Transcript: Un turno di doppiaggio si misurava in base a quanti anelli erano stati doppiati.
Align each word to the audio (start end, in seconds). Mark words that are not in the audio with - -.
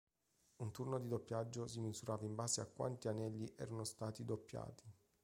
Un 0.57 0.71
turno 0.71 0.97
di 0.97 1.07
doppiaggio 1.07 1.67
si 1.67 1.79
misurava 1.79 2.25
in 2.25 2.33
base 2.33 2.59
a 2.59 2.65
quanti 2.65 3.07
anelli 3.07 3.53
erano 3.55 3.83
stati 3.83 4.25
doppiati. 4.25 4.83